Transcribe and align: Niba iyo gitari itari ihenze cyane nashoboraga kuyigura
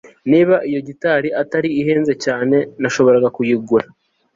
Niba 0.31 0.55
iyo 0.69 0.79
gitari 0.87 1.27
itari 1.41 1.69
ihenze 1.81 2.13
cyane 2.25 2.57
nashoboraga 2.81 3.27
kuyigura 3.35 3.85